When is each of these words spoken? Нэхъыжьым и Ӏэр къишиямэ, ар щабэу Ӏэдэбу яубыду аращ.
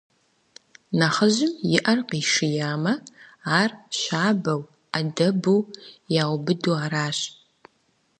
Нэхъыжьым 0.97 1.53
и 1.75 1.77
Ӏэр 1.83 1.99
къишиямэ, 2.09 2.93
ар 3.59 3.71
щабэу 3.99 4.61
Ӏэдэбу 4.91 5.59
яубыду 6.21 6.73
аращ. 6.83 7.19